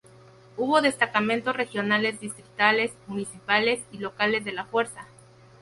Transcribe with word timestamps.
Hubo 0.57 0.81
destacamentos 0.81 1.55
regionales, 1.55 2.19
distritales, 2.19 2.91
municipales 3.05 3.81
y 3.91 3.99
locales 3.99 4.43
de 4.43 4.51
la 4.51 4.65
fuerza. 4.65 5.05